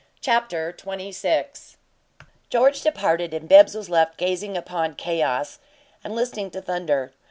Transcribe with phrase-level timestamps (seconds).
[0.19, 1.75] CHAPTER XXVI
[2.49, 5.59] George departed, and Bibbs was left gazing upon chaos
[6.03, 7.11] and listening to thunder.